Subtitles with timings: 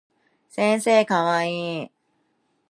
[0.49, 1.91] 先生かわいい